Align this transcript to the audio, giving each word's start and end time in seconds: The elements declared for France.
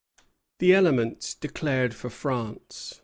The 0.57 0.73
elements 0.73 1.35
declared 1.35 1.93
for 1.93 2.09
France. 2.09 2.99